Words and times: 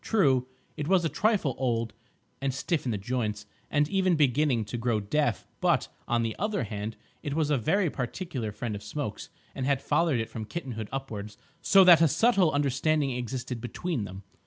True, 0.03 0.47
it 0.77 0.87
was 0.87 1.05
a 1.05 1.09
trifle 1.09 1.53
old, 1.59 1.93
and 2.41 2.51
stiff 2.55 2.85
in 2.85 2.91
the 2.91 2.97
joints, 2.97 3.45
and 3.69 3.87
even 3.87 4.15
beginning 4.15 4.65
to 4.65 4.75
grow 4.79 4.99
deaf, 4.99 5.45
but, 5.59 5.89
on 6.07 6.23
the 6.23 6.35
other 6.39 6.63
hand, 6.63 6.95
it 7.21 7.35
was 7.35 7.51
a 7.51 7.57
very 7.59 7.87
particular 7.91 8.51
friend 8.51 8.73
of 8.75 8.81
Smoke's, 8.81 9.29
and 9.53 9.67
had 9.67 9.79
fathered 9.79 10.19
it 10.19 10.27
from 10.31 10.45
kittenhood 10.45 10.89
upwards 10.91 11.37
so 11.61 11.83
that 11.83 12.01
a 12.01 12.07
subtle 12.07 12.51
understanding 12.51 13.11
existed 13.11 13.61
between 13.61 14.05
them. 14.05 14.23